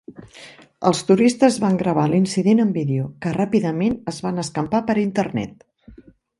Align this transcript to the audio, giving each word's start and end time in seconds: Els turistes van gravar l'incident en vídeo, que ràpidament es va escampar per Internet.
Els 0.89 1.01
turistes 1.09 1.59
van 1.65 1.77
gravar 1.81 2.07
l'incident 2.13 2.63
en 2.65 2.73
vídeo, 2.79 3.07
que 3.27 3.35
ràpidament 3.37 4.01
es 4.15 4.21
va 4.27 4.35
escampar 4.47 4.85
per 4.91 5.01
Internet. 5.07 5.67